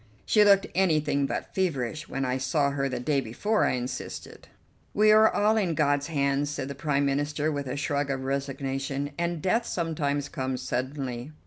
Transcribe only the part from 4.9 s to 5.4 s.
"We are